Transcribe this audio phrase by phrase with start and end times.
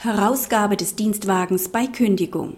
[0.00, 2.56] Herausgabe des Dienstwagens bei Kündigung.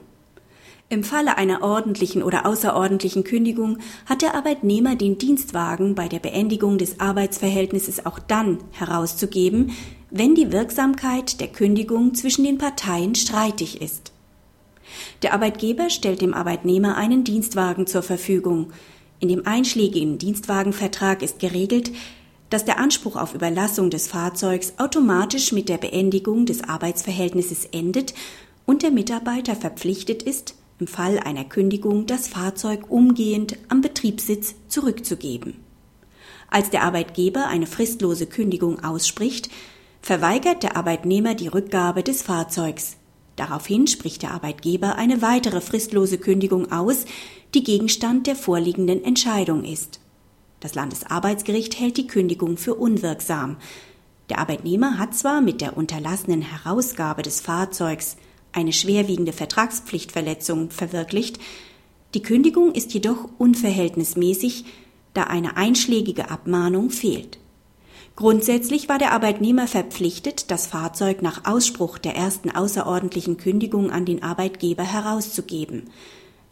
[0.91, 6.77] Im Falle einer ordentlichen oder außerordentlichen Kündigung hat der Arbeitnehmer den Dienstwagen bei der Beendigung
[6.77, 9.73] des Arbeitsverhältnisses auch dann herauszugeben,
[10.11, 14.13] wenn die Wirksamkeit der Kündigung zwischen den Parteien streitig ist.
[15.23, 18.71] Der Arbeitgeber stellt dem Arbeitnehmer einen Dienstwagen zur Verfügung.
[19.19, 21.91] In dem einschlägigen Dienstwagenvertrag ist geregelt,
[22.51, 28.13] dass der Anspruch auf Überlassung des Fahrzeugs automatisch mit der Beendigung des Arbeitsverhältnisses endet
[28.67, 35.57] und der Mitarbeiter verpflichtet ist, im Fall einer Kündigung das Fahrzeug umgehend am Betriebssitz zurückzugeben.
[36.49, 39.51] Als der Arbeitgeber eine fristlose Kündigung ausspricht,
[40.03, 42.97] verweigert der Arbeitnehmer die Rückgabe des Fahrzeugs.
[43.37, 47.05] Daraufhin spricht der Arbeitgeber eine weitere fristlose Kündigung aus,
[47.55, 50.00] die Gegenstand der vorliegenden Entscheidung ist.
[50.61, 53.57] Das Landesarbeitsgericht hält die Kündigung für unwirksam.
[54.29, 58.17] Der Arbeitnehmer hat zwar mit der unterlassenen Herausgabe des Fahrzeugs
[58.53, 61.39] eine schwerwiegende Vertragspflichtverletzung verwirklicht,
[62.15, 64.65] die Kündigung ist jedoch unverhältnismäßig,
[65.15, 67.39] da eine einschlägige Abmahnung fehlt.
[68.17, 74.25] Grundsätzlich war der Arbeitnehmer verpflichtet, das Fahrzeug nach Ausspruch der ersten außerordentlichen Kündigung an den
[74.25, 75.85] Arbeitgeber herauszugeben.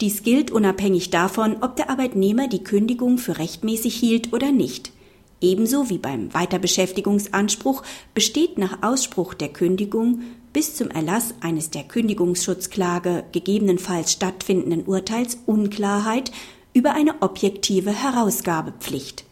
[0.01, 4.91] Dies gilt unabhängig davon, ob der Arbeitnehmer die Kündigung für rechtmäßig hielt oder nicht.
[5.41, 7.83] Ebenso wie beim Weiterbeschäftigungsanspruch
[8.13, 10.21] besteht nach Ausspruch der Kündigung
[10.53, 16.31] bis zum Erlass eines der Kündigungsschutzklage gegebenenfalls stattfindenden Urteils Unklarheit
[16.73, 19.25] über eine objektive Herausgabepflicht.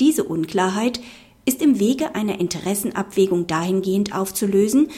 [0.00, 1.00] Diese Unklarheit
[1.44, 4.88] ist im Wege einer Interessenabwägung dahingehend aufzulösen,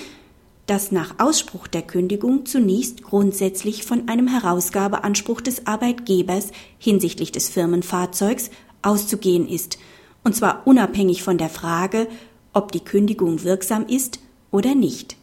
[0.73, 8.51] dass nach Ausspruch der Kündigung zunächst grundsätzlich von einem Herausgabeanspruch des Arbeitgebers hinsichtlich des Firmenfahrzeugs
[8.81, 9.77] auszugehen ist,
[10.25, 12.09] und zwar unabhängig von der Frage,
[12.55, 14.20] ob die Kündigung wirksam ist
[14.51, 15.19] oder nicht.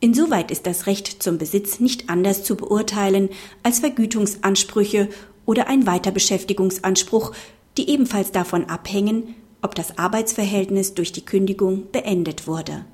[0.00, 3.28] Insoweit ist das Recht zum Besitz nicht anders zu beurteilen
[3.62, 5.10] als Vergütungsansprüche
[5.44, 7.32] oder ein Weiterbeschäftigungsanspruch,
[7.76, 12.86] die ebenfalls davon abhängen, ob das Arbeitsverhältnis durch die Kündigung beendet wurde.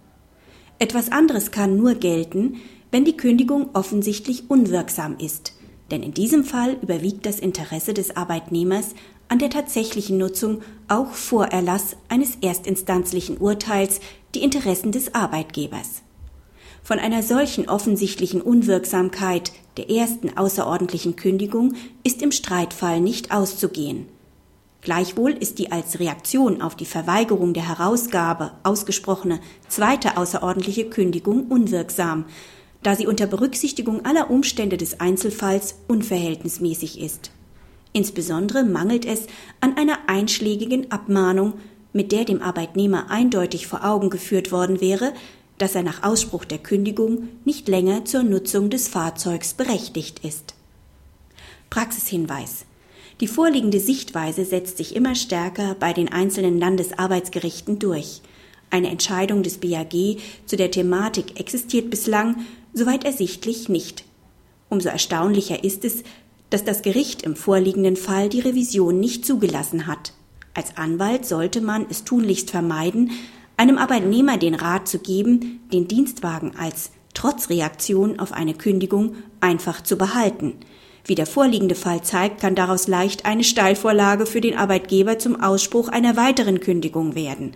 [0.78, 2.56] Etwas anderes kann nur gelten,
[2.90, 5.54] wenn die Kündigung offensichtlich unwirksam ist,
[5.90, 8.94] denn in diesem Fall überwiegt das Interesse des Arbeitnehmers
[9.28, 14.00] an der tatsächlichen Nutzung auch vor Erlass eines erstinstanzlichen Urteils
[14.34, 16.02] die Interessen des Arbeitgebers.
[16.82, 24.06] Von einer solchen offensichtlichen Unwirksamkeit der ersten außerordentlichen Kündigung ist im Streitfall nicht auszugehen.
[24.80, 32.26] Gleichwohl ist die als Reaktion auf die Verweigerung der Herausgabe ausgesprochene zweite außerordentliche Kündigung unwirksam,
[32.82, 37.32] da sie unter Berücksichtigung aller Umstände des Einzelfalls unverhältnismäßig ist.
[37.92, 39.26] Insbesondere mangelt es
[39.60, 41.54] an einer einschlägigen Abmahnung,
[41.92, 45.14] mit der dem Arbeitnehmer eindeutig vor Augen geführt worden wäre,
[45.58, 50.54] dass er nach Ausspruch der Kündigung nicht länger zur Nutzung des Fahrzeugs berechtigt ist.
[51.70, 52.66] Praxishinweis
[53.20, 58.20] die vorliegende Sichtweise setzt sich immer stärker bei den einzelnen Landesarbeitsgerichten durch.
[58.70, 62.44] Eine Entscheidung des BAG zu der Thematik existiert bislang,
[62.74, 64.04] soweit ersichtlich, nicht.
[64.68, 66.02] Umso erstaunlicher ist es,
[66.50, 70.12] dass das Gericht im vorliegenden Fall die Revision nicht zugelassen hat.
[70.52, 73.12] Als Anwalt sollte man es tunlichst vermeiden,
[73.56, 79.96] einem Arbeitnehmer den Rat zu geben, den Dienstwagen als Trotzreaktion auf eine Kündigung einfach zu
[79.96, 80.54] behalten.
[81.06, 85.88] Wie der vorliegende Fall zeigt, kann daraus leicht eine Steilvorlage für den Arbeitgeber zum Ausspruch
[85.88, 87.52] einer weiteren Kündigung werden.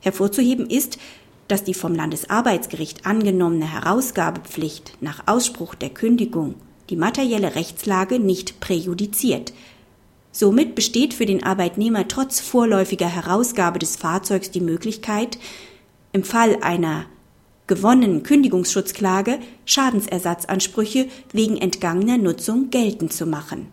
[0.00, 0.98] Hervorzuheben ist,
[1.46, 6.56] dass die vom Landesarbeitsgericht angenommene Herausgabepflicht nach Ausspruch der Kündigung
[6.90, 9.52] die materielle Rechtslage nicht präjudiziert.
[10.32, 15.38] Somit besteht für den Arbeitnehmer trotz vorläufiger Herausgabe des Fahrzeugs die Möglichkeit,
[16.12, 17.06] im Fall einer
[17.70, 23.68] gewonnenen Kündigungsschutzklage Schadensersatzansprüche wegen entgangener Nutzung geltend zu machen